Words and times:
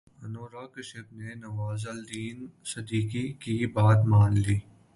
انوراگ 0.23 0.69
کشیپ 0.75 1.07
نے 1.17 1.29
نوازالدین 1.41 2.37
صدیقی 2.71 3.25
کی 3.41 3.55
بات 3.75 3.99
مان 4.11 4.33
لی 4.43 4.57